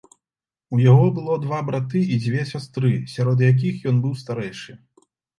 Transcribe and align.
У 0.75 0.77
яго 0.91 1.09
было 1.17 1.35
два 1.43 1.59
браты 1.67 1.99
і 2.15 2.17
дзве 2.23 2.45
сястры, 2.51 2.91
сярод 3.15 3.43
якіх 3.49 3.75
ён 3.91 3.99
быў 4.07 4.15
старэйшы. 4.23 4.73